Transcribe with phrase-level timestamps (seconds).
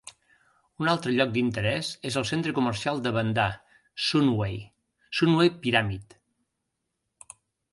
[0.83, 3.47] Un altre lloc d'interès és el centre comercial de Bandar
[4.07, 4.57] Sunway,
[5.19, 6.17] Sunway Pyramid.